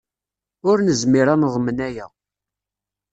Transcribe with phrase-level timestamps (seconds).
[0.69, 2.07] Ur nezmir ad neḍmen aya.